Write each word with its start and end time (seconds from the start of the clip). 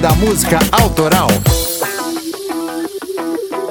Da 0.00 0.14
Música 0.14 0.58
Autoral. 0.70 1.28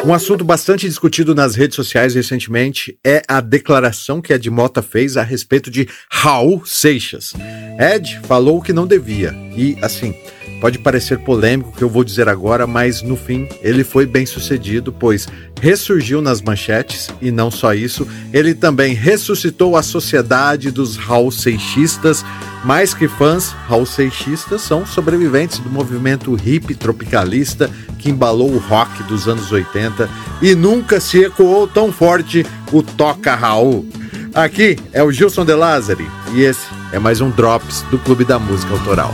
Um 0.05 0.13
assunto 0.13 0.43
bastante 0.43 0.85
discutido 0.85 1.33
nas 1.33 1.55
redes 1.55 1.75
sociais 1.75 2.15
recentemente 2.15 2.99
é 3.05 3.21
a 3.27 3.39
declaração 3.39 4.21
que 4.21 4.33
Ed 4.33 4.49
Mota 4.49 4.81
fez 4.81 5.15
a 5.15 5.23
respeito 5.23 5.71
de 5.71 5.87
Raul 6.11 6.65
Seixas. 6.65 7.33
Ed 7.79 8.19
falou 8.23 8.61
que 8.61 8.73
não 8.73 8.85
devia 8.85 9.33
e, 9.55 9.77
assim, 9.81 10.15
Pode 10.59 10.79
parecer 10.79 11.19
polêmico 11.19 11.69
o 11.69 11.73
que 11.73 11.83
eu 11.83 11.89
vou 11.89 12.03
dizer 12.03 12.27
agora, 12.27 12.65
mas 12.65 13.03
no 13.03 13.15
fim 13.15 13.47
ele 13.61 13.83
foi 13.83 14.07
bem 14.07 14.25
sucedido, 14.25 14.91
pois 14.91 15.27
ressurgiu 15.61 16.21
nas 16.21 16.41
manchetes 16.41 17.09
e 17.21 17.31
não 17.31 17.51
só 17.51 17.73
isso, 17.73 18.07
ele 18.33 18.53
também 18.53 18.93
ressuscitou 18.93 19.75
a 19.75 19.83
sociedade 19.83 20.71
dos 20.71 20.97
Raul 20.97 21.31
Seixistas. 21.31 22.25
Mais 22.63 22.93
que 22.93 23.07
fãs, 23.07 23.51
Raul 23.67 23.85
Seixistas 23.85 24.61
são 24.61 24.85
sobreviventes 24.85 25.59
do 25.59 25.69
movimento 25.69 26.35
hip 26.43 26.73
tropicalista 26.75 27.69
que 27.99 28.09
embalou 28.09 28.51
o 28.51 28.57
rock 28.57 29.03
dos 29.03 29.27
anos 29.27 29.51
80 29.51 30.09
e 30.41 30.55
nunca 30.55 30.99
se 30.99 31.23
ecoou 31.23 31.67
tão 31.67 31.91
forte 31.91 32.45
o 32.71 32.81
Toca 32.81 33.35
Raul. 33.35 33.87
Aqui 34.33 34.77
é 34.91 35.03
o 35.03 35.11
Gilson 35.11 35.45
De 35.45 35.53
Lázari 35.53 36.07
e 36.33 36.41
esse 36.41 36.67
é 36.91 36.99
mais 36.99 37.21
um 37.21 37.29
Drops 37.29 37.83
do 37.89 37.97
Clube 37.99 38.25
da 38.25 38.37
Música 38.37 38.73
Autoral. 38.73 39.13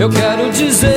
Eu 0.00 0.08
quero 0.08 0.48
dizer. 0.52 0.94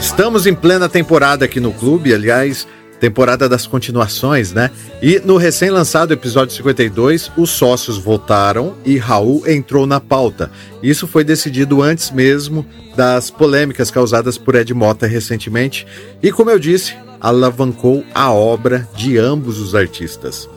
Estamos 0.00 0.46
em 0.46 0.54
plena 0.54 0.88
temporada 0.88 1.44
aqui 1.44 1.60
no 1.60 1.72
clube, 1.72 2.12
aliás, 2.12 2.66
temporada 2.98 3.48
das 3.48 3.68
continuações, 3.68 4.52
né? 4.52 4.68
E 5.00 5.20
no 5.24 5.36
recém-lançado 5.36 6.12
episódio 6.12 6.56
52, 6.56 7.30
os 7.36 7.50
sócios 7.50 7.98
votaram 7.98 8.74
e 8.84 8.98
Raul 8.98 9.46
entrou 9.46 9.86
na 9.86 10.00
pauta. 10.00 10.50
Isso 10.82 11.06
foi 11.06 11.22
decidido 11.22 11.82
antes 11.82 12.10
mesmo 12.10 12.66
das 12.96 13.30
polêmicas 13.30 13.92
causadas 13.92 14.36
por 14.36 14.56
Ed 14.56 14.74
Mota 14.74 15.06
recentemente 15.06 15.86
e, 16.20 16.32
como 16.32 16.50
eu 16.50 16.58
disse, 16.58 16.96
alavancou 17.20 18.04
a 18.12 18.32
obra 18.32 18.88
de 18.96 19.18
ambos 19.18 19.60
os 19.60 19.76
artistas. 19.76 20.48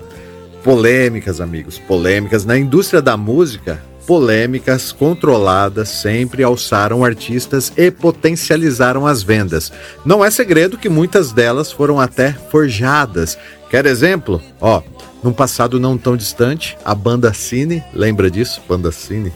Polêmicas, 0.64 1.40
amigos, 1.40 1.78
polêmicas. 1.78 2.46
Na 2.46 2.58
indústria 2.58 3.02
da 3.02 3.16
música, 3.16 3.80
polêmicas 4.08 4.94
controladas 4.94 5.90
sempre 5.90 6.42
alçaram 6.42 7.04
artistas 7.04 7.72
e 7.76 7.92
potencializaram 7.92 9.06
as 9.06 9.22
vendas. 9.22 9.72
Não 10.06 10.24
é 10.24 10.32
segredo 10.32 10.78
que 10.78 10.88
muitas 10.88 11.34
delas 11.34 11.74
foram 11.74 12.00
até 12.00 12.32
forjadas. 12.32 13.38
Quer 13.70 13.86
exemplo? 13.86 14.42
Ó, 14.62 14.82
num 15.22 15.34
passado 15.34 15.78
não 15.78 15.98
tão 15.98 16.16
distante, 16.16 16.78
a 16.86 16.96
banda 16.96 17.34
Cine, 17.34 17.84
lembra 17.94 18.32
disso? 18.32 18.62
Banda 18.68 18.94
Cine? 18.94 19.34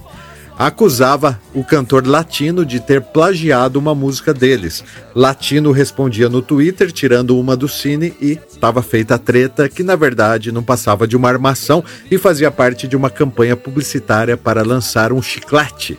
Acusava 0.68 1.40
o 1.56 1.64
cantor 1.64 2.06
latino 2.06 2.64
de 2.64 2.80
ter 2.80 3.02
plagiado 3.02 3.80
uma 3.80 3.96
música 3.96 4.32
deles. 4.32 4.84
Latino 5.16 5.72
respondia 5.72 6.30
no 6.30 6.40
Twitter, 6.40 6.92
tirando 6.92 7.36
uma 7.40 7.58
do 7.58 7.68
Cine, 7.68 8.14
e 8.22 8.40
estava 8.48 8.84
feita 8.84 9.16
a 9.16 9.18
treta, 9.18 9.68
que 9.68 9.82
na 9.82 9.96
verdade 9.96 10.52
não 10.52 10.62
passava 10.62 11.08
de 11.08 11.18
uma 11.18 11.30
armação 11.30 11.84
e 12.12 12.18
fazia 12.18 12.52
parte 12.52 12.88
de 12.88 12.96
uma 12.96 13.10
campanha 13.10 13.56
publicitária 13.56 14.38
para 14.38 14.62
lançar 14.62 15.12
um 15.12 15.20
chiclete. 15.20 15.98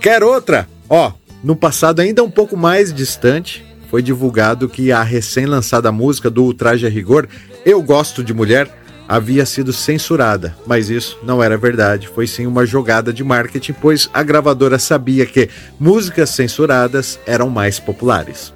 Quer 0.00 0.22
outra? 0.22 0.68
Ó, 0.88 1.10
no 1.42 1.56
passado 1.56 1.98
ainda 1.98 2.22
um 2.22 2.30
pouco 2.30 2.56
mais 2.56 2.94
distante, 2.94 3.66
foi 3.90 4.02
divulgado 4.02 4.68
que 4.68 4.92
a 4.92 5.02
recém-lançada 5.02 5.90
música 5.90 6.30
do 6.30 6.44
Ultraje 6.44 6.86
a 6.86 6.88
Rigor, 6.88 7.26
Eu 7.64 7.82
Gosto 7.82 8.22
de 8.22 8.32
Mulher, 8.32 8.70
havia 9.08 9.46
sido 9.46 9.72
censurada, 9.72 10.56
mas 10.66 10.90
isso 10.90 11.18
não 11.22 11.42
era 11.42 11.56
verdade, 11.56 12.08
foi 12.08 12.26
sim 12.26 12.46
uma 12.46 12.66
jogada 12.66 13.12
de 13.12 13.22
marketing, 13.22 13.74
pois 13.80 14.08
a 14.12 14.22
gravadora 14.22 14.78
sabia 14.78 15.26
que 15.26 15.48
músicas 15.78 16.30
censuradas 16.30 17.18
eram 17.26 17.48
mais 17.48 17.78
populares. 17.78 18.52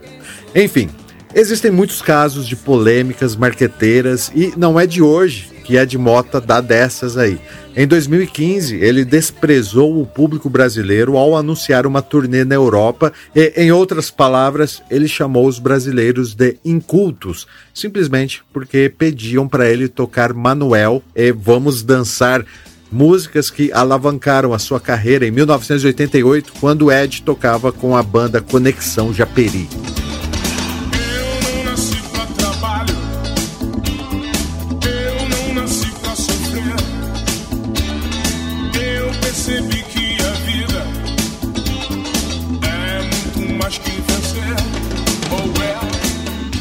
Enfim, 0.54 0.90
existem 1.34 1.70
muitos 1.70 2.02
casos 2.02 2.46
de 2.46 2.56
polêmicas 2.56 3.36
marqueteiras 3.36 4.30
e 4.34 4.52
não 4.56 4.78
é 4.78 4.86
de 4.86 5.00
hoje 5.02 5.49
que 5.70 5.76
Ed 5.76 5.96
Mota 5.96 6.40
dá 6.40 6.60
dessas 6.60 7.16
aí. 7.16 7.38
Em 7.76 7.86
2015, 7.86 8.74
ele 8.74 9.04
desprezou 9.04 10.02
o 10.02 10.04
público 10.04 10.50
brasileiro 10.50 11.16
ao 11.16 11.36
anunciar 11.36 11.86
uma 11.86 12.02
turnê 12.02 12.44
na 12.44 12.56
Europa 12.56 13.12
e, 13.36 13.52
em 13.56 13.70
outras 13.70 14.10
palavras, 14.10 14.82
ele 14.90 15.06
chamou 15.06 15.46
os 15.46 15.60
brasileiros 15.60 16.34
de 16.34 16.56
incultos, 16.64 17.46
simplesmente 17.72 18.42
porque 18.52 18.92
pediam 18.98 19.46
para 19.46 19.70
ele 19.70 19.86
tocar 19.86 20.34
Manuel 20.34 21.04
e 21.14 21.30
Vamos 21.30 21.84
Dançar 21.84 22.44
músicas 22.90 23.48
que 23.48 23.70
alavancaram 23.72 24.52
a 24.52 24.58
sua 24.58 24.80
carreira 24.80 25.24
em 25.24 25.30
1988, 25.30 26.54
quando 26.58 26.90
Ed 26.90 27.22
tocava 27.22 27.70
com 27.70 27.96
a 27.96 28.02
banda 28.02 28.40
Conexão 28.40 29.14
Japeri. 29.14 29.68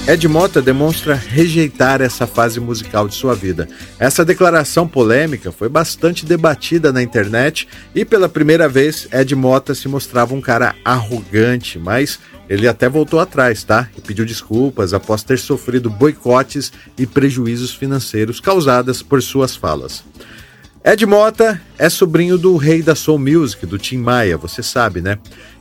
Ed 0.09 0.27
Mota 0.27 0.59
demonstra 0.59 1.13
rejeitar 1.13 2.01
essa 2.01 2.25
fase 2.25 2.59
musical 2.59 3.07
de 3.07 3.13
sua 3.13 3.35
vida. 3.35 3.69
Essa 3.99 4.25
declaração 4.25 4.87
polêmica 4.87 5.51
foi 5.51 5.69
bastante 5.69 6.25
debatida 6.25 6.91
na 6.91 7.03
internet 7.03 7.67
e 7.93 8.03
pela 8.03 8.27
primeira 8.27 8.67
vez 8.67 9.07
Ed 9.11 9.35
Mota 9.35 9.75
se 9.75 9.87
mostrava 9.87 10.33
um 10.33 10.41
cara 10.41 10.73
arrogante, 10.83 11.77
mas 11.77 12.19
ele 12.49 12.67
até 12.67 12.89
voltou 12.89 13.19
atrás, 13.19 13.63
tá? 13.63 13.87
E 13.95 14.01
pediu 14.01 14.25
desculpas 14.25 14.95
após 14.95 15.21
ter 15.21 15.37
sofrido 15.37 15.91
boicotes 15.91 16.73
e 16.97 17.05
prejuízos 17.05 17.75
financeiros 17.75 18.39
causadas 18.39 19.03
por 19.03 19.21
suas 19.21 19.55
falas. 19.55 20.03
Ed 20.83 21.05
Mota 21.05 21.61
é 21.77 21.87
sobrinho 21.87 22.35
do 22.35 22.57
rei 22.57 22.81
da 22.81 22.95
Soul 22.95 23.19
Music, 23.19 23.63
do 23.65 23.77
Tim 23.77 23.97
Maia, 23.97 24.37
você 24.37 24.63
sabe, 24.63 25.01
né? 25.01 25.19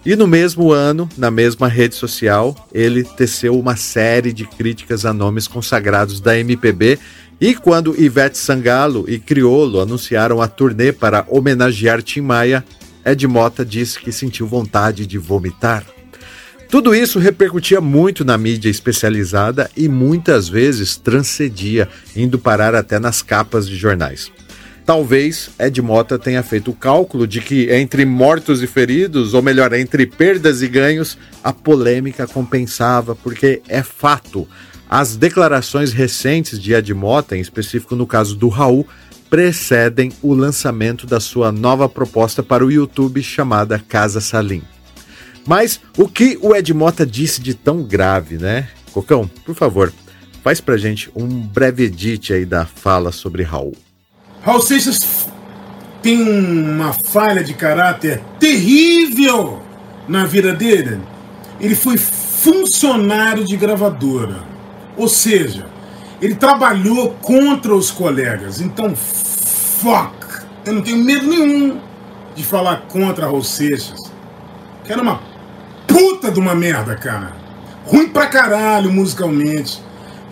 E 0.09 0.17
no 0.17 0.27
mesmo 0.27 0.73
ano, 0.73 1.07
na 1.19 1.31
mesma 1.31 1.69
rede 1.69 1.95
social, 1.95 2.57
ele 2.73 3.05
teceu 3.05 3.61
uma 3.61 3.77
série 3.77 4.33
de 4.33 4.47
críticas 4.47 5.05
a 5.05 5.13
nomes 5.13 5.47
consagrados 5.47 6.19
da 6.19 6.35
MPB. 6.39 6.99
E 7.39 7.55
quando 7.55 7.95
Ivete 7.95 8.39
Sangalo 8.39 9.05
e 9.07 9.19
Criolo 9.19 9.81
anunciaram 9.81 10.41
a 10.41 10.49
turnê 10.49 10.93
para 10.95 11.27
homenagear 11.29 12.03
Tim 12.03 12.23
Maia, 12.23 12.65
Ed 13.05 13.27
Mota 13.27 13.67
disse 13.67 13.99
que 13.99 14.11
sentiu 14.11 14.47
vontade 14.47 15.07
de 15.07 15.19
vomitar. 15.19 15.85
Tudo 16.71 16.95
isso 16.95 17.19
repercutia 17.19 17.79
muito 17.79 18.25
na 18.25 18.39
mídia 18.39 18.71
especializada 18.71 19.71
e 19.77 19.91
muitas 19.91 20.49
vezes 20.49 20.97
transcedia, 20.97 21.87
indo 22.17 22.39
parar 22.39 22.75
até 22.75 22.99
nas 22.99 23.21
capas 23.21 23.69
de 23.69 23.77
jornais. 23.77 24.33
Talvez 24.89 25.51
Ed 25.59 25.83
Mota 25.83 26.19
tenha 26.19 26.43
feito 26.43 26.71
o 26.71 26.75
cálculo 26.75 27.27
de 27.27 27.43
que 27.43 27.71
entre 27.71 28.07
mortos 28.07 28.63
e 28.63 28.67
feridos, 28.67 29.35
ou 29.35 29.43
melhor, 29.43 29.75
entre 29.75 30.07
perdas 30.07 30.63
e 30.63 30.67
ganhos, 30.67 31.19
a 31.45 31.53
polêmica 31.53 32.27
compensava, 32.27 33.15
porque 33.15 33.61
é 33.69 33.83
fato. 33.83 34.49
As 34.89 35.15
declarações 35.15 35.93
recentes 35.93 36.59
de 36.59 36.73
Ed 36.73 36.95
Mota, 36.95 37.37
em 37.37 37.41
específico 37.41 37.95
no 37.95 38.07
caso 38.07 38.35
do 38.35 38.49
Raul, 38.49 38.89
precedem 39.29 40.11
o 40.23 40.33
lançamento 40.33 41.07
da 41.07 41.21
sua 41.21 41.53
nova 41.53 41.87
proposta 41.87 42.43
para 42.43 42.65
o 42.65 42.73
YouTube 42.73 43.23
chamada 43.23 43.79
Casa 43.79 44.23
Salim. 44.23 44.63
Mas 45.47 45.83
o 45.99 46.09
que 46.09 46.39
o 46.41 46.57
Ed 46.57 46.73
Mota 46.73 47.05
disse 47.05 47.43
de 47.43 47.53
tão 47.53 47.83
grave, 47.83 48.39
né? 48.39 48.71
Cocão, 48.91 49.31
por 49.45 49.55
favor, 49.55 49.93
faz 50.43 50.63
pra 50.63 50.79
gente 50.79 51.11
um 51.15 51.29
breve 51.29 51.85
edit 51.85 52.33
aí 52.33 52.47
da 52.47 52.65
fala 52.65 53.13
sobre 53.13 53.43
Raul. 53.43 53.77
Raul 54.49 54.63
Seixas 54.63 55.29
tem 56.01 56.23
uma 56.23 56.95
falha 56.95 57.45
de 57.45 57.53
caráter 57.53 58.23
terrível 58.41 59.61
na 60.09 60.25
vida 60.25 60.55
dele. 60.55 61.03
Ele 61.61 61.75
foi 61.75 61.99
funcionário 61.99 63.45
de 63.45 63.55
gravadora. 63.59 64.39
Ou 64.97 65.07
seja, 65.07 65.67
ele 66.19 66.35
trabalhou 66.35 67.11
contra 67.21 67.75
os 67.75 67.91
colegas. 67.91 68.63
Então, 68.63 68.97
fuck! 68.97 70.15
Eu 70.65 70.73
não 70.73 70.81
tenho 70.81 71.05
medo 71.05 71.27
nenhum 71.27 71.79
de 72.35 72.43
falar 72.43 72.87
contra 72.89 73.27
Raul 73.27 73.45
Seixas. 73.45 74.01
Que 74.83 74.91
era 74.91 75.03
uma 75.03 75.21
puta 75.87 76.33
de 76.33 76.41
uma 76.41 76.55
merda, 76.55 76.97
cara. 76.97 77.33
Ruim 77.85 78.09
pra 78.09 78.27
caralho 78.29 78.91
musicalmente. 78.91 79.83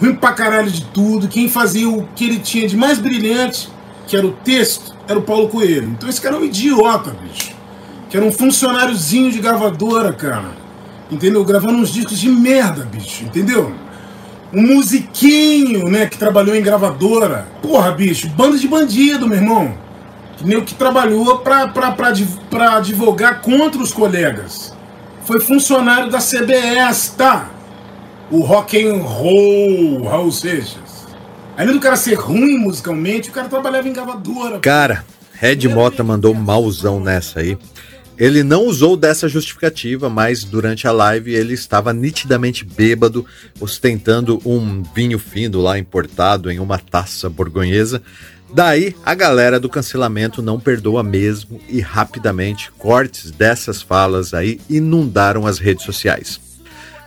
Ruim 0.00 0.14
pra 0.14 0.32
caralho 0.32 0.70
de 0.70 0.86
tudo. 0.86 1.28
Quem 1.28 1.50
fazia 1.50 1.86
o 1.86 2.08
que 2.16 2.24
ele 2.24 2.38
tinha 2.38 2.66
de 2.66 2.78
mais 2.78 2.98
brilhante, 2.98 3.75
que 4.06 4.16
era 4.16 4.26
o 4.26 4.32
texto, 4.32 4.94
era 5.08 5.18
o 5.18 5.22
Paulo 5.22 5.48
Coelho. 5.48 5.88
Então 5.88 6.08
esse 6.08 6.20
cara 6.20 6.36
é 6.36 6.38
um 6.38 6.44
idiota, 6.44 7.10
bicho. 7.10 7.54
Que 8.08 8.16
era 8.16 8.24
um 8.24 8.32
funcionáriozinho 8.32 9.30
de 9.32 9.40
gravadora, 9.40 10.12
cara. 10.12 10.50
Entendeu? 11.10 11.44
Gravando 11.44 11.78
uns 11.78 11.92
discos 11.92 12.18
de 12.18 12.28
merda, 12.28 12.84
bicho. 12.84 13.24
Entendeu? 13.24 13.72
Um 14.52 14.62
musiquinho, 14.62 15.88
né, 15.88 16.06
que 16.06 16.16
trabalhou 16.16 16.54
em 16.54 16.62
gravadora. 16.62 17.48
Porra, 17.60 17.90
bicho, 17.90 18.28
banda 18.30 18.56
de 18.56 18.68
bandido, 18.68 19.26
meu 19.26 19.38
irmão. 19.38 19.74
Que 20.36 20.60
que 20.62 20.74
trabalhou 20.74 21.38
pra, 21.38 21.66
pra, 21.68 21.92
pra, 21.92 22.14
pra 22.50 22.76
advogar 22.76 23.40
contra 23.40 23.80
os 23.80 23.92
colegas. 23.92 24.74
Foi 25.24 25.40
funcionário 25.40 26.10
da 26.10 26.18
CBS, 26.18 27.14
tá? 27.16 27.50
O 28.30 28.40
rock 28.40 28.86
and 28.86 29.02
roll, 29.02 30.04
Raul 30.04 30.30
Seixas. 30.30 30.85
Além 31.56 31.72
do 31.72 31.80
cara 31.80 31.96
ser 31.96 32.14
ruim 32.14 32.58
musicalmente, 32.58 33.30
o 33.30 33.32
cara 33.32 33.48
trabalhava 33.48 33.88
em 33.88 33.92
gravadora. 33.92 34.58
Cara, 34.60 35.04
Red 35.32 35.66
Mota 35.68 36.04
mandou 36.04 36.34
mauzão 36.34 37.00
nessa 37.00 37.40
aí. 37.40 37.56
Ele 38.18 38.42
não 38.42 38.64
usou 38.64 38.96
dessa 38.96 39.28
justificativa, 39.28 40.08
mas 40.08 40.44
durante 40.44 40.86
a 40.86 40.92
live 40.92 41.34
ele 41.34 41.54
estava 41.54 41.92
nitidamente 41.92 42.64
bêbado, 42.64 43.26
ostentando 43.60 44.40
um 44.44 44.82
vinho 44.94 45.18
fino 45.18 45.60
lá 45.60 45.78
importado 45.78 46.50
em 46.50 46.58
uma 46.58 46.78
taça 46.78 47.28
borgonhesa. 47.28 48.02
Daí 48.52 48.94
a 49.04 49.14
galera 49.14 49.58
do 49.58 49.68
cancelamento 49.68 50.40
não 50.40 50.60
perdoa 50.60 51.02
mesmo 51.02 51.60
e 51.68 51.80
rapidamente 51.80 52.70
cortes 52.72 53.30
dessas 53.30 53.82
falas 53.82 54.32
aí 54.32 54.60
inundaram 54.68 55.46
as 55.46 55.58
redes 55.58 55.84
sociais. 55.84 56.45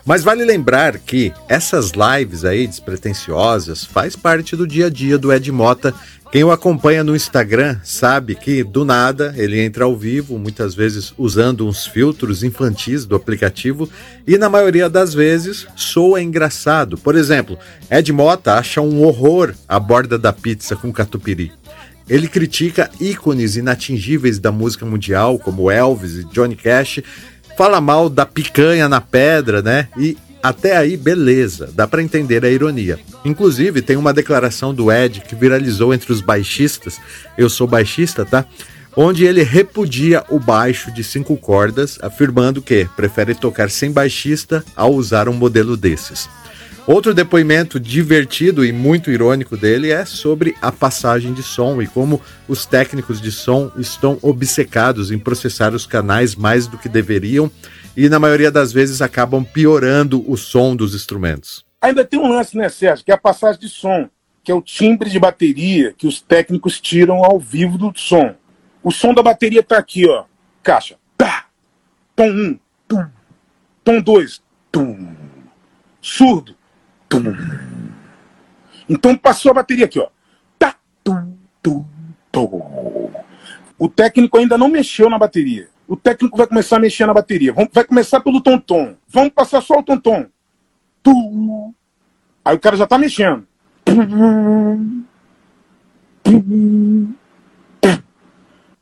Mas 0.09 0.23
vale 0.23 0.43
lembrar 0.43 0.97
que 0.97 1.31
essas 1.47 1.91
lives 1.91 2.43
aí 2.43 2.65
despretensiosas 2.65 3.85
faz 3.85 4.15
parte 4.15 4.55
do 4.55 4.65
dia 4.65 4.87
a 4.87 4.89
dia 4.89 5.19
do 5.19 5.31
Ed 5.31 5.51
Mota 5.51 5.93
quem 6.31 6.43
o 6.43 6.49
acompanha 6.49 7.03
no 7.03 7.15
Instagram 7.15 7.77
sabe 7.83 8.33
que 8.33 8.63
do 8.63 8.83
nada 8.83 9.35
ele 9.37 9.61
entra 9.61 9.85
ao 9.85 9.95
vivo, 9.95 10.39
muitas 10.39 10.73
vezes 10.73 11.13
usando 11.15 11.67
uns 11.67 11.85
filtros 11.85 12.43
infantis 12.43 13.05
do 13.05 13.15
aplicativo 13.15 13.87
e 14.25 14.35
na 14.35 14.49
maioria 14.49 14.89
das 14.89 15.13
vezes 15.13 15.67
soa 15.75 16.23
engraçado. 16.23 16.97
Por 16.97 17.15
exemplo, 17.15 17.59
Ed 17.91 18.11
Mota 18.11 18.55
acha 18.55 18.81
um 18.81 19.03
horror 19.03 19.53
a 19.67 19.79
borda 19.79 20.17
da 20.17 20.33
pizza 20.33 20.75
com 20.75 20.91
catupiry. 20.91 21.51
Ele 22.09 22.27
critica 22.27 22.89
ícones 22.99 23.55
inatingíveis 23.55 24.39
da 24.39 24.51
música 24.51 24.83
mundial, 24.83 25.37
como 25.37 25.69
Elvis 25.69 26.15
e 26.15 26.23
Johnny 26.25 26.55
Cash, 26.55 27.03
fala 27.59 27.81
mal 27.81 28.07
da 28.07 28.25
picanha 28.25 28.87
na 28.87 29.01
pedra, 29.01 29.61
né? 29.61 29.89
E 29.97 30.17
até 30.41 30.77
aí, 30.77 30.95
beleza, 30.95 31.69
dá 31.75 31.85
para 31.85 32.01
entender 32.01 32.45
a 32.45 32.49
ironia. 32.49 32.97
Inclusive, 33.25 33.81
tem 33.81 33.97
uma 33.97 34.13
declaração 34.13 34.73
do 34.73 34.89
Ed 34.89 35.19
que 35.27 35.35
viralizou 35.35 35.93
entre 35.93 36.13
os 36.13 36.21
baixistas, 36.21 37.01
eu 37.37 37.49
sou 37.49 37.67
baixista, 37.67 38.23
tá? 38.23 38.45
Onde 38.95 39.25
ele 39.25 39.43
repudia 39.43 40.23
o 40.29 40.39
baixo 40.39 40.89
de 40.89 41.03
cinco 41.03 41.35
cordas, 41.35 41.99
afirmando 42.01 42.61
que 42.61 42.87
prefere 42.95 43.35
tocar 43.35 43.69
sem 43.69 43.91
baixista 43.91 44.63
ao 44.73 44.93
usar 44.93 45.27
um 45.27 45.33
modelo 45.33 45.75
desses. 45.75 46.29
Outro 46.87 47.13
depoimento 47.13 47.79
divertido 47.79 48.65
e 48.65 48.71
muito 48.71 49.11
irônico 49.11 49.55
dele 49.55 49.91
é 49.91 50.05
sobre 50.05 50.55
a 50.61 50.71
passagem 50.71 51.33
de 51.33 51.43
som 51.43 51.81
e 51.81 51.87
como 51.87 52.21
os 52.47 52.65
técnicos 52.65 53.21
de 53.21 53.31
som 53.31 53.71
estão 53.77 54.17
obcecados 54.21 55.11
em 55.11 55.19
processar 55.19 55.73
os 55.73 55.85
canais 55.85 56.35
mais 56.35 56.65
do 56.65 56.77
que 56.77 56.89
deveriam 56.89 57.51
e 57.95 58.09
na 58.09 58.19
maioria 58.19 58.51
das 58.51 58.71
vezes 58.71 59.01
acabam 59.01 59.43
piorando 59.43 60.23
o 60.29 60.35
som 60.35 60.75
dos 60.75 60.95
instrumentos. 60.95 61.65
Ainda 61.81 62.03
tem 62.03 62.19
um 62.19 62.27
lance, 62.27 62.57
né, 62.57 62.67
Sérgio, 62.69 63.05
que 63.05 63.11
é 63.11 63.15
a 63.15 63.19
passagem 63.19 63.61
de 63.61 63.69
som, 63.69 64.09
que 64.43 64.51
é 64.51 64.55
o 64.55 64.61
timbre 64.61 65.09
de 65.09 65.19
bateria 65.19 65.93
que 65.93 66.07
os 66.07 66.19
técnicos 66.19 66.79
tiram 66.79 67.23
ao 67.23 67.39
vivo 67.39 67.77
do 67.77 67.91
som. 67.95 68.35
O 68.81 68.91
som 68.91 69.13
da 69.13 69.21
bateria 69.21 69.61
tá 69.61 69.77
aqui, 69.77 70.07
ó. 70.07 70.25
Caixa. 70.63 70.95
Tá. 71.17 71.45
Tom 72.15 72.29
1. 72.29 72.59
Um. 72.93 73.05
Tom 73.83 74.01
2. 74.01 74.41
Tum. 74.71 75.15
Surdo. 76.01 76.55
Tum. 77.09 77.35
Então 78.87 79.17
passou 79.17 79.51
a 79.51 79.55
bateria 79.55 79.85
aqui, 79.85 79.99
ó. 79.99 80.07
Tá. 80.57 80.75
Tum, 81.03 81.35
tum, 81.61 81.85
tum. 82.31 83.11
O 83.77 83.89
técnico 83.89 84.37
ainda 84.37 84.57
não 84.57 84.69
mexeu 84.69 85.09
na 85.09 85.17
bateria 85.17 85.69
o 85.89 85.97
técnico 85.97 86.37
vai 86.37 86.45
começar 86.45 86.75
a 86.75 86.79
mexer 86.79 87.07
na 87.07 87.13
bateria. 87.15 87.51
Vai 87.73 87.83
começar 87.83 88.19
pelo 88.21 88.41
tom-tom. 88.41 88.95
Vamos 89.07 89.33
passar 89.33 89.59
só 89.59 89.79
o 89.79 89.83
tom-tom. 89.83 90.27
Aí 92.45 92.55
o 92.55 92.59
cara 92.59 92.77
já 92.77 92.85
tá 92.85 92.99
mexendo. 92.99 93.47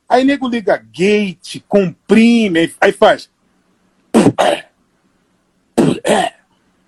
Aí 0.06 0.22
nego 0.22 0.48
liga 0.48 0.76
gate, 0.76 1.62
comprime, 1.66 2.70
aí 2.78 2.92
faz. 2.92 3.30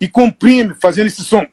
E 0.01 0.09
comprime, 0.09 0.75
fazendo 0.75 1.09
esse 1.09 1.23
som. 1.23 1.47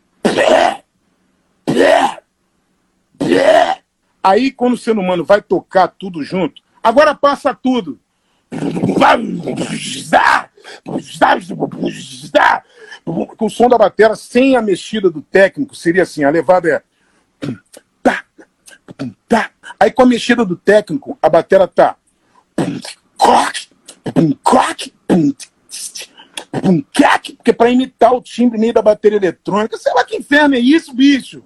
Aí 4.24 4.52
quando 4.52 4.74
o 4.74 4.78
ser 4.78 4.98
humano 4.98 5.24
vai 5.26 5.42
tocar 5.42 5.88
tudo 5.88 6.24
junto, 6.24 6.62
agora 6.82 7.14
passa 7.14 7.54
tudo. 7.54 8.00
Com 13.38 13.46
o 13.46 13.50
som 13.50 13.70
da 13.70 13.78
bateria 13.78 14.16
sem 14.16 14.56
a 14.56 14.62
mexida 14.62 15.10
do 15.10 15.22
técnico 15.22 15.76
seria 15.76 16.04
assim: 16.04 16.24
a 16.24 16.30
levada 16.30 16.70
é. 16.70 16.82
Aí 19.80 19.92
com 19.92 20.04
a 20.04 20.06
mexida 20.06 20.46
do 20.46 20.56
técnico, 20.56 21.18
a 21.22 21.30
bateria 21.30 21.68
tá. 21.68 21.96
Porque 26.52 27.54
para 27.54 27.70
imitar 27.70 28.14
o 28.14 28.22
timbre 28.22 28.58
meio 28.58 28.74
da 28.74 28.82
bateria 28.82 29.18
eletrônica, 29.18 29.78
sei 29.78 29.94
lá 29.94 30.04
que 30.04 30.18
inferno 30.18 30.56
é 30.56 30.60
isso, 30.60 30.94
bicho. 30.94 31.44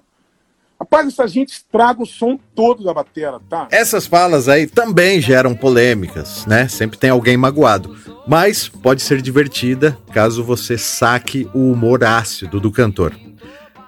Rapaz, 0.78 1.06
essa 1.06 1.28
gente 1.28 1.50
estraga 1.50 2.02
o 2.02 2.06
som 2.06 2.36
todo 2.56 2.82
da 2.82 2.92
bateria, 2.92 3.38
tá? 3.48 3.68
Essas 3.70 4.04
falas 4.04 4.48
aí 4.48 4.66
também 4.66 5.20
geram 5.20 5.54
polêmicas, 5.54 6.44
né? 6.44 6.66
Sempre 6.66 6.98
tem 6.98 7.10
alguém 7.10 7.36
magoado. 7.36 7.96
Mas 8.26 8.68
pode 8.68 9.00
ser 9.00 9.22
divertida 9.22 9.96
caso 10.12 10.42
você 10.42 10.76
saque 10.76 11.48
o 11.54 11.70
humor 11.70 12.02
ácido 12.02 12.58
do 12.58 12.72
cantor. 12.72 13.14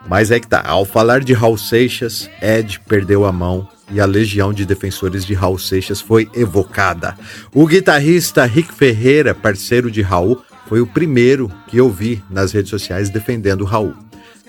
Mas 0.06 0.30
é 0.30 0.38
que 0.38 0.46
tá, 0.46 0.62
ao 0.64 0.84
falar 0.84 1.24
de 1.24 1.32
Raul 1.32 1.58
Seixas, 1.58 2.30
Ed 2.40 2.78
perdeu 2.86 3.24
a 3.24 3.32
mão 3.32 3.66
e 3.90 4.00
a 4.00 4.06
legião 4.06 4.52
de 4.52 4.64
defensores 4.64 5.24
de 5.24 5.34
Raul 5.34 5.58
Seixas 5.58 6.00
foi 6.00 6.30
evocada. 6.34 7.16
O 7.52 7.66
guitarrista 7.66 8.44
Rick 8.44 8.72
Ferreira, 8.72 9.34
parceiro 9.34 9.90
de 9.90 10.02
Raul, 10.02 10.40
foi 10.66 10.80
o 10.80 10.86
primeiro 10.86 11.50
que 11.68 11.76
eu 11.76 11.90
vi 11.90 12.22
nas 12.30 12.52
redes 12.52 12.70
sociais 12.70 13.10
defendendo 13.10 13.64
Raul. 13.64 13.94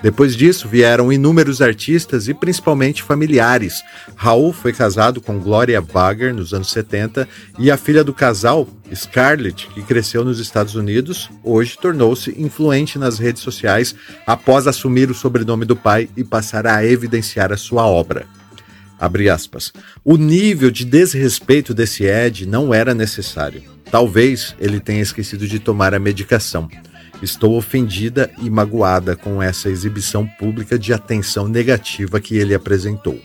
Depois 0.01 0.35
disso, 0.35 0.67
vieram 0.67 1.11
inúmeros 1.11 1.61
artistas 1.61 2.27
e 2.27 2.33
principalmente 2.33 3.01
familiares. 3.01 3.81
Raul 4.15 4.51
foi 4.53 4.73
casado 4.73 5.21
com 5.21 5.39
Gloria 5.39 5.81
Bagger 5.81 6.33
nos 6.33 6.53
anos 6.53 6.69
70 6.69 7.27
e 7.57 7.71
a 7.71 7.77
filha 7.77 8.03
do 8.03 8.13
casal, 8.13 8.67
Scarlett, 8.93 9.67
que 9.69 9.81
cresceu 9.81 10.23
nos 10.23 10.39
Estados 10.39 10.75
Unidos, 10.75 11.29
hoje 11.43 11.77
tornou-se 11.81 12.29
influente 12.39 12.99
nas 12.99 13.17
redes 13.17 13.41
sociais 13.41 13.95
após 14.27 14.67
assumir 14.67 15.09
o 15.09 15.15
sobrenome 15.15 15.65
do 15.65 15.75
pai 15.75 16.09
e 16.15 16.23
passar 16.23 16.67
a 16.67 16.85
evidenciar 16.85 17.51
a 17.51 17.57
sua 17.57 17.87
obra. 17.87 18.25
Aspas. 19.33 19.73
O 20.03 20.17
nível 20.17 20.71
de 20.71 20.85
desrespeito 20.85 21.73
desse 21.73 22.05
Ed 22.05 22.45
não 22.45 22.73
era 22.73 22.93
necessário. 22.93 23.74
Talvez 23.91 24.55
ele 24.59 24.79
tenha 24.79 25.01
esquecido 25.01 25.47
de 25.47 25.59
tomar 25.59 25.93
a 25.93 25.99
medicação. 25.99 26.69
Estou 27.21 27.55
ofendida 27.55 28.29
e 28.41 28.49
magoada 28.49 29.15
com 29.15 29.41
essa 29.41 29.69
exibição 29.69 30.27
pública 30.27 30.77
de 30.77 30.93
atenção 30.93 31.47
negativa 31.47 32.19
que 32.19 32.35
ele 32.35 32.53
apresentou. 32.53 33.19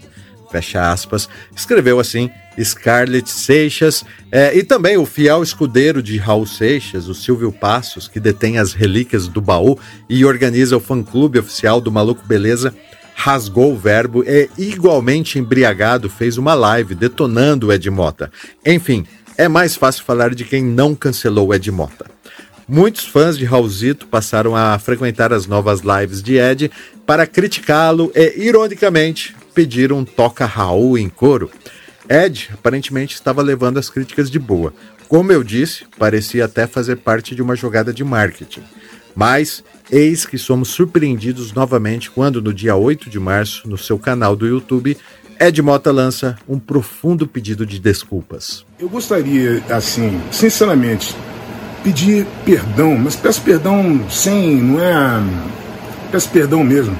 Fecha 0.50 0.90
aspas, 0.90 1.28
escreveu 1.54 2.00
assim 2.00 2.28
Scarlett 2.60 3.30
Seixas 3.30 4.04
é, 4.32 4.56
e 4.56 4.64
também 4.64 4.96
o 4.96 5.06
fiel 5.06 5.42
escudeiro 5.42 6.02
de 6.02 6.18
Raul 6.18 6.46
Seixas, 6.46 7.08
o 7.08 7.14
Silvio 7.14 7.52
Passos, 7.52 8.08
que 8.08 8.18
detém 8.18 8.58
as 8.58 8.72
relíquias 8.72 9.28
do 9.28 9.40
baú 9.40 9.78
e 10.08 10.24
organiza 10.24 10.76
o 10.76 10.80
fã-clube 10.80 11.38
oficial 11.38 11.80
do 11.80 11.92
Maluco 11.92 12.26
Beleza, 12.26 12.74
rasgou 13.14 13.72
o 13.72 13.78
verbo 13.78 14.24
e, 14.24 14.48
igualmente 14.58 15.38
embriagado, 15.38 16.08
fez 16.08 16.36
uma 16.36 16.54
live 16.54 16.94
detonando 16.94 17.68
o 17.68 17.72
Ed 17.72 17.88
Mota. 17.90 18.32
Enfim, 18.66 19.06
é 19.36 19.48
mais 19.48 19.76
fácil 19.76 20.04
falar 20.04 20.34
de 20.34 20.44
quem 20.44 20.62
não 20.62 20.94
cancelou 20.94 21.54
Ed 21.54 21.70
Mota. 21.70 22.06
Muitos 22.68 23.04
fãs 23.06 23.36
de 23.36 23.44
Raulzito 23.44 24.06
passaram 24.06 24.54
a 24.54 24.78
frequentar 24.78 25.32
as 25.32 25.46
novas 25.46 25.80
lives 25.80 26.22
de 26.22 26.36
Ed 26.36 26.70
para 27.04 27.26
criticá-lo 27.26 28.12
e, 28.14 28.44
ironicamente, 28.44 29.34
pediram 29.52 29.98
um 29.98 30.04
toca 30.04 30.46
Raul 30.46 30.96
em 30.96 31.08
coro. 31.08 31.50
Ed 32.08 32.50
aparentemente 32.52 33.14
estava 33.14 33.42
levando 33.42 33.78
as 33.78 33.90
críticas 33.90 34.30
de 34.30 34.38
boa. 34.38 34.72
Como 35.08 35.32
eu 35.32 35.42
disse, 35.42 35.84
parecia 35.98 36.44
até 36.44 36.66
fazer 36.66 36.96
parte 36.96 37.34
de 37.34 37.42
uma 37.42 37.56
jogada 37.56 37.92
de 37.92 38.04
marketing. 38.04 38.62
Mas 39.16 39.64
eis 39.90 40.24
que 40.24 40.38
somos 40.38 40.68
surpreendidos 40.68 41.52
novamente 41.52 42.08
quando, 42.10 42.40
no 42.40 42.54
dia 42.54 42.76
8 42.76 43.10
de 43.10 43.18
março, 43.18 43.68
no 43.68 43.76
seu 43.76 43.98
canal 43.98 44.36
do 44.36 44.46
YouTube, 44.46 44.96
Ed 45.42 45.62
Mota 45.62 45.90
lança 45.90 46.36
um 46.46 46.58
profundo 46.58 47.26
pedido 47.26 47.64
de 47.64 47.80
desculpas. 47.80 48.62
Eu 48.78 48.90
gostaria, 48.90 49.62
assim, 49.70 50.20
sinceramente, 50.30 51.16
pedir 51.82 52.26
perdão, 52.44 52.94
mas 52.98 53.16
peço 53.16 53.40
perdão 53.40 54.04
sem, 54.10 54.56
não 54.56 54.78
é. 54.78 55.22
Peço 56.12 56.28
perdão 56.28 56.62
mesmo, 56.62 56.94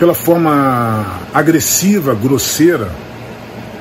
pela 0.00 0.14
forma 0.14 1.06
agressiva, 1.32 2.12
grosseira 2.12 2.90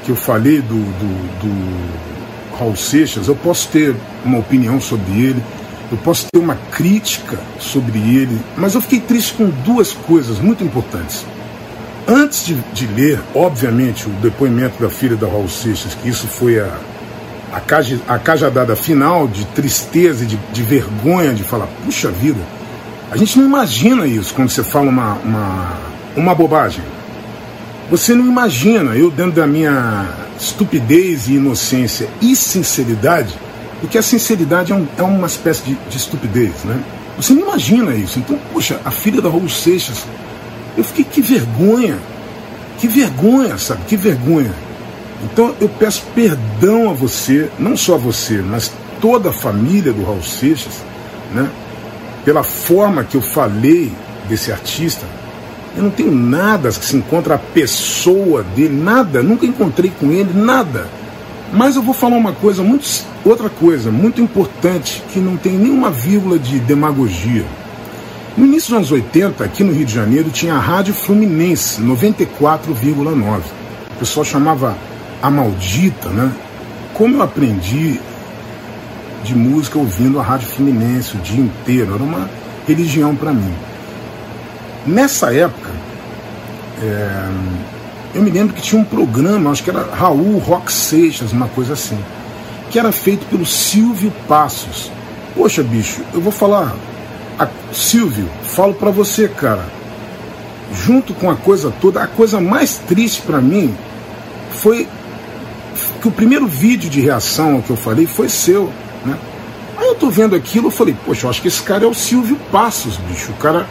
que 0.06 0.12
eu 0.12 0.16
falei 0.16 0.62
do, 0.62 0.68
do, 0.68 1.40
do 1.40 2.58
Raul 2.60 2.76
Seixas. 2.76 3.28
Eu 3.28 3.36
posso 3.36 3.70
ter 3.70 3.96
uma 4.24 4.38
opinião 4.38 4.80
sobre 4.80 5.12
ele, 5.14 5.44
eu 5.92 5.98
posso 5.98 6.28
ter 6.32 6.38
uma 6.38 6.56
crítica 6.56 7.40
sobre 7.60 7.98
ele, 7.98 8.40
mas 8.56 8.76
eu 8.76 8.82
fiquei 8.82 9.00
triste 9.00 9.34
com 9.34 9.50
duas 9.50 9.94
coisas 9.94 10.38
muito 10.38 10.64
importantes. 10.64 11.26
Antes 12.10 12.44
de, 12.44 12.56
de 12.74 12.88
ler, 12.88 13.20
obviamente, 13.36 14.08
o 14.08 14.10
depoimento 14.14 14.82
da 14.82 14.90
filha 14.90 15.16
da 15.16 15.28
Raul 15.28 15.48
Seixas, 15.48 15.94
que 15.94 16.10
isso 16.10 16.26
foi 16.26 16.60
a, 16.60 16.68
a, 17.54 17.60
caja, 17.60 18.00
a 18.08 18.18
cajadada 18.18 18.76
final 18.76 19.28
de 19.28 19.46
tristeza 19.46 20.24
e 20.24 20.28
de, 20.28 20.36
de, 20.52 20.64
vergonha 20.64 21.36
de 21.36 21.44
falar, 21.44 21.68
puxa 21.86 22.10
vida, 22.10 22.40
a 23.12 23.16
gente 23.16 23.38
não 23.38 23.46
imagina 23.46 24.08
isso 24.08 24.34
quando 24.34 24.50
você 24.50 24.64
fala 24.64 24.90
uma, 24.90 25.14
uma, 25.24 25.78
uma 26.16 26.34
bobagem. 26.34 26.84
Você 27.92 28.16
não 28.16 28.26
imagina, 28.26 28.96
eu 28.96 29.12
dentro 29.12 29.34
da 29.34 29.46
minha 29.46 30.08
estupidez 30.40 31.28
e 31.28 31.34
inocência 31.34 32.10
e 32.20 32.36
sinceridade, 32.36 33.36
porque 33.82 34.00
a 34.00 34.02
sinceridade 34.02 34.72
é, 34.72 34.76
um, 34.76 34.88
é 34.98 35.04
uma 35.04 35.28
espécie 35.28 35.62
de, 35.62 35.78
de, 35.88 35.98
estupidez, 35.98 36.64
né? 36.64 36.82
Você 37.18 37.34
não 37.34 37.44
imagina 37.44 37.94
isso. 37.94 38.18
Então, 38.18 38.36
puxa, 38.52 38.80
a 38.84 38.90
filha 38.90 39.22
da 39.22 39.30
Raul 39.30 39.48
Seixas, 39.48 40.06
eu 40.80 40.84
fiquei, 40.86 41.04
que 41.04 41.22
vergonha, 41.22 42.00
que 42.80 42.88
vergonha, 42.88 43.58
sabe? 43.58 43.82
Que 43.86 43.98
vergonha. 43.98 44.54
Então 45.26 45.54
eu 45.60 45.68
peço 45.68 46.04
perdão 46.16 46.90
a 46.90 46.94
você, 46.94 47.50
não 47.60 47.76
só 47.76 47.96
a 47.96 47.98
você, 47.98 48.42
mas 48.42 48.72
toda 49.02 49.30
a 49.30 49.34
família 49.34 49.92
do 49.92 50.06
Raul 50.06 50.24
Seixas, 50.24 50.82
né? 51.34 51.50
Pela 52.24 52.44
forma 52.44 53.04
que 53.04 53.16
eu 53.16 53.22
falei 53.22 53.92
desse 54.30 54.54
artista. 54.54 55.06
Eu 55.76 55.84
não 55.84 55.92
tenho 55.92 56.12
nada 56.12 56.70
que 56.70 56.86
se 56.86 56.96
encontra 56.96 57.36
a 57.36 57.40
pessoa 57.40 58.42
dele, 58.56 58.82
nada, 58.82 59.22
nunca 59.22 59.46
encontrei 59.46 59.92
com 60.00 60.12
ele, 60.12 60.32
nada. 60.34 60.88
Mas 61.52 61.76
eu 61.76 61.82
vou 61.82 61.94
falar 61.94 62.16
uma 62.16 62.32
coisa, 62.32 62.64
muito, 62.64 62.88
outra 63.26 63.50
coisa, 63.50 63.92
muito 63.92 64.22
importante, 64.22 65.04
que 65.12 65.20
não 65.20 65.36
tem 65.36 65.58
nenhuma 65.58 65.92
vírgula 65.92 66.40
de 66.40 66.58
demagogia. 66.60 67.46
No 68.38 68.46
início 68.46 68.70
dos 68.70 68.78
anos 68.78 68.92
80, 68.92 69.44
aqui 69.44 69.64
no 69.64 69.74
Rio 69.74 69.86
de 69.86 69.94
Janeiro, 69.94 70.30
tinha 70.30 70.54
a 70.54 70.60
Rádio 70.60 70.94
Fluminense, 70.94 71.82
94,9. 71.82 73.42
O 73.92 74.00
pessoal 74.00 74.26
chamava 74.26 74.78
a 75.22 75.30
maldita, 75.30 76.10
né? 76.10 76.32
Como 76.94 77.18
eu 77.18 77.22
aprendi 77.22 78.00
de 79.24 79.36
música 79.36 79.78
ouvindo 79.78 80.20
a 80.20 80.24
Rádio 80.24 80.48
Fluminense 80.48 81.18
o 81.18 81.20
dia 81.20 81.42
inteiro, 81.42 81.96
era 81.96 82.04
uma 82.04 82.30
religião 82.68 83.16
para 83.16 83.34
mim. 83.34 83.54
Nessa 84.86 85.34
época, 85.34 85.72
é, 86.82 87.30
eu 88.16 88.22
me 88.22 88.32
lembro 88.32 88.54
que 88.54 88.62
tinha 88.62 88.82
um 88.82 88.86
programa, 88.86 89.52
acho 89.52 89.64
que 89.64 89.70
era 89.70 89.84
Raul 89.84 90.38
Rock 90.38 90.72
Seixas, 90.72 91.34
uma 91.34 91.48
coisa 91.50 91.74
assim, 91.74 91.98
que 92.70 92.80
era 92.80 92.92
feito 92.92 93.26
pelo 93.26 93.46
Silvio 93.46 94.12
Passos. 94.28 94.92
Poxa, 95.36 95.62
bicho, 95.62 96.02
eu 96.14 96.22
vou 96.22 96.32
falar, 96.32 96.76
a, 97.40 97.48
Silvio, 97.74 98.30
falo 98.44 98.74
para 98.74 98.92
você, 98.92 99.28
cara, 99.28 99.66
junto 100.74 101.14
com 101.14 101.30
a 101.30 101.36
coisa 101.36 101.74
toda, 101.80 102.04
a 102.04 102.08
coisa 102.08 102.42
mais 102.42 102.78
triste 102.78 103.22
para 103.22 103.40
mim 103.40 103.74
foi 104.52 104.88
que 106.02 106.08
o 106.08 106.12
primeiro 106.12 106.46
vídeo 106.46 106.90
de 106.90 107.00
reação 107.00 107.62
que 107.62 107.70
eu 107.70 107.78
falei 107.78 108.06
foi 108.06 108.28
seu, 108.28 108.72
né? 109.06 109.18
Aí 109.78 109.88
eu 109.88 109.96
tô 109.96 110.10
vendo 110.10 110.36
aquilo, 110.36 110.68
eu 110.68 110.72
falei, 110.72 110.96
poxa, 111.06 111.26
eu 111.26 111.30
acho 111.30 111.42
que 111.42 111.48
esse 111.48 111.62
cara 111.62 111.86
é 111.86 111.88
o 111.88 111.94
Silvio 111.94 112.38
Passos, 112.52 112.98
bicho, 112.98 113.32
o 113.32 113.36
cara 113.36 113.66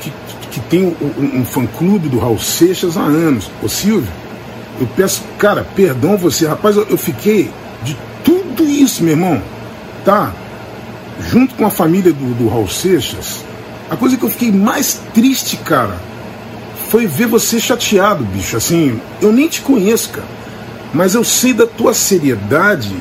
que, 0.00 0.12
que 0.50 0.60
tem 0.60 0.84
um, 0.84 1.40
um 1.40 1.44
fã-clube 1.44 2.08
do 2.08 2.18
Raul 2.18 2.38
Seixas 2.38 2.98
há 2.98 3.02
anos. 3.02 3.50
Ô 3.62 3.68
Silvio, 3.68 4.12
eu 4.78 4.86
peço, 4.94 5.22
cara, 5.38 5.66
perdão 5.74 6.18
você, 6.18 6.46
rapaz, 6.46 6.76
eu, 6.76 6.86
eu 6.90 6.98
fiquei 6.98 7.50
de 7.82 7.96
tudo 8.22 8.64
isso, 8.64 9.02
meu 9.02 9.14
irmão, 9.14 9.42
tá? 10.04 10.32
Junto 11.20 11.54
com 11.54 11.66
a 11.66 11.70
família 11.70 12.12
do, 12.12 12.34
do 12.34 12.48
Raul 12.48 12.68
Seixas, 12.68 13.44
a 13.90 13.96
coisa 13.96 14.16
que 14.16 14.24
eu 14.24 14.30
fiquei 14.30 14.52
mais 14.52 15.00
triste, 15.12 15.56
cara, 15.56 15.98
foi 16.90 17.06
ver 17.06 17.26
você 17.26 17.58
chateado, 17.58 18.24
bicho. 18.24 18.56
Assim, 18.56 19.00
eu 19.20 19.32
nem 19.32 19.48
te 19.48 19.60
conheço, 19.60 20.10
cara 20.10 20.38
mas 20.92 21.14
eu 21.14 21.22
sei 21.22 21.52
da 21.52 21.66
tua 21.66 21.92
seriedade 21.92 22.94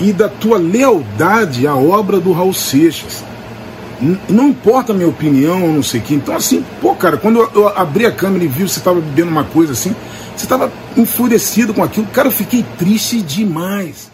e 0.00 0.12
da 0.12 0.28
tua 0.28 0.58
lealdade 0.58 1.66
à 1.66 1.74
obra 1.74 2.20
do 2.20 2.32
Raul 2.32 2.52
Seixas. 2.52 3.24
não 4.28 4.48
importa 4.48 4.92
a 4.92 4.94
minha 4.94 5.08
opinião, 5.08 5.72
não 5.72 5.82
sei 5.82 6.00
o 6.00 6.02
que. 6.02 6.14
Então, 6.14 6.34
assim, 6.34 6.64
pô, 6.80 6.94
cara, 6.94 7.16
quando 7.16 7.38
eu, 7.38 7.50
eu 7.54 7.68
abri 7.68 8.04
a 8.04 8.12
câmera 8.12 8.44
e 8.44 8.48
vi 8.48 8.68
você 8.68 8.78
estava 8.78 9.00
bebendo 9.00 9.30
uma 9.30 9.44
coisa 9.44 9.72
assim, 9.72 9.94
você 10.36 10.44
estava 10.44 10.72
enfurecido 10.96 11.72
com 11.72 11.82
aquilo. 11.82 12.06
Cara, 12.08 12.28
eu 12.28 12.32
fiquei 12.32 12.64
triste 12.78 13.22
demais. 13.22 14.11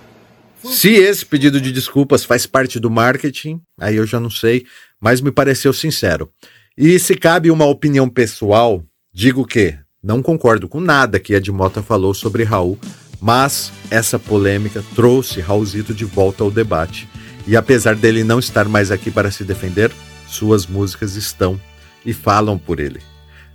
Se 0.70 0.90
esse 0.90 1.24
pedido 1.24 1.60
de 1.60 1.72
desculpas 1.72 2.24
faz 2.24 2.46
parte 2.46 2.78
do 2.78 2.90
marketing, 2.90 3.60
aí 3.80 3.96
eu 3.96 4.06
já 4.06 4.20
não 4.20 4.30
sei, 4.30 4.64
mas 5.00 5.20
me 5.20 5.32
pareceu 5.32 5.72
sincero. 5.72 6.30
E 6.76 6.98
se 6.98 7.16
cabe 7.16 7.50
uma 7.50 7.64
opinião 7.64 8.08
pessoal, 8.08 8.84
digo 9.12 9.44
que 9.44 9.76
não 10.02 10.22
concordo 10.22 10.68
com 10.68 10.80
nada 10.80 11.18
que 11.18 11.34
Ed 11.34 11.50
Mota 11.50 11.82
falou 11.82 12.14
sobre 12.14 12.44
Raul, 12.44 12.78
mas 13.20 13.72
essa 13.90 14.18
polêmica 14.18 14.84
trouxe 14.94 15.40
Raulzito 15.40 15.92
de 15.92 16.04
volta 16.04 16.44
ao 16.44 16.50
debate. 16.50 17.08
E 17.46 17.56
apesar 17.56 17.96
dele 17.96 18.22
não 18.22 18.38
estar 18.38 18.68
mais 18.68 18.90
aqui 18.90 19.10
para 19.10 19.30
se 19.30 19.42
defender, 19.42 19.90
suas 20.28 20.66
músicas 20.66 21.16
estão 21.16 21.60
e 22.06 22.12
falam 22.12 22.56
por 22.58 22.78
ele. 22.78 23.00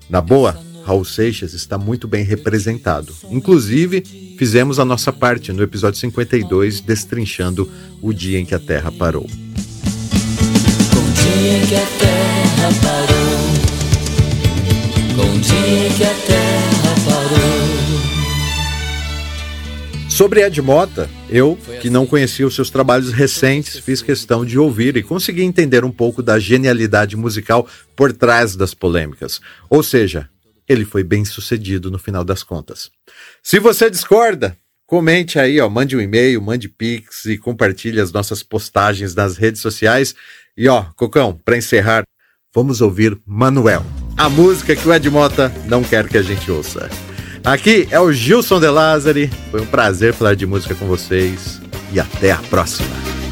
Na 0.10 0.20
boa, 0.20 0.60
Raul 0.86 1.06
Seixas 1.06 1.54
está 1.54 1.78
muito 1.78 2.08
bem 2.08 2.24
representado. 2.24 3.13
Inclusive, 3.30 4.02
fizemos 4.38 4.80
a 4.80 4.86
nossa 4.86 5.12
parte 5.12 5.52
no 5.52 5.63
episódio 5.63 6.00
52, 6.00 6.82
destrinchando 6.82 7.70
o 8.02 8.13
dia 8.13 8.40
em 8.40 8.46
que 8.46 8.56
a 8.56 8.60
Terra 8.60 8.92
parou. 8.92 9.25
O 9.25 9.28
dia 11.13 11.58
em 11.58 11.66
que 11.68 11.75
a 11.75 11.86
Terra 12.00 12.70
parou 12.82 13.24
com 15.16 15.22
o 15.22 15.40
dia 15.40 15.90
que 15.96 16.04
a 16.04 16.13
terra 16.25 16.96
parou. 17.06 17.54
Sobre 20.10 20.42
Ed 20.46 20.62
Mota, 20.62 21.10
eu, 21.30 21.58
que 21.82 21.90
não 21.90 22.06
conhecia 22.06 22.46
os 22.46 22.54
seus 22.54 22.70
trabalhos 22.70 23.12
recentes, 23.12 23.80
fiz 23.80 24.02
questão 24.02 24.46
de 24.46 24.60
ouvir 24.60 24.96
e 24.96 25.04
consegui 25.04 25.44
entender 25.44 25.84
um 25.84 25.92
pouco 25.92 26.22
da 26.22 26.38
genialidade 26.38 27.16
musical 27.16 27.68
por 27.96 28.13
trás 28.13 28.56
das 28.56 28.74
polêmicas. 28.75 29.42
Ou 29.70 29.82
seja, 29.82 30.30
ele 30.67 30.86
foi 30.86 31.03
bem 31.03 31.25
sucedido 31.25 31.91
no 31.91 32.00
final 32.00 32.24
das 32.24 32.43
contas. 32.43 32.91
Se 33.41 33.60
você 33.60 33.89
discorda, 33.89 34.58
comente 34.86 35.39
aí, 35.39 35.60
ó, 35.60 35.70
mande 35.70 35.96
um 35.96 36.01
e-mail, 36.01 36.41
mande 36.41 36.70
pix 36.70 37.25
e 37.25 37.38
compartilhe 37.38 38.00
as 38.00 38.12
nossas 38.12 38.43
postagens 38.43 39.15
nas 39.15 39.38
redes 39.38 39.62
sociais. 39.62 40.15
E 40.55 40.67
ó, 40.67 40.86
Cocão, 40.96 41.39
para 41.43 41.58
encerrar, 41.58 42.03
vamos 42.53 42.82
ouvir 42.82 43.20
Manuel 43.25 43.86
a 44.17 44.29
música 44.29 44.75
que 44.75 44.88
o 44.88 44.93
Ed 44.93 45.10
Mota 45.10 45.51
não 45.65 45.84
quer 45.84 46.08
que 46.08 46.17
a 46.17 46.22
gente 46.22 46.50
ouça. 46.51 46.89
Aqui 47.43 47.88
é 47.91 48.00
o 48.00 48.12
Gilson 48.12 48.60
De 48.60 48.67
Lázari. 48.67 49.29
Foi 49.51 49.62
um 49.62 49.65
prazer 49.65 50.13
falar 50.13 50.36
de 50.36 50.46
música 50.46 50.75
com 50.75 50.86
vocês 50.86 51.62
e 51.91 52.00
até 52.00 52.32
a 52.32 52.38
próxima. 52.38 53.23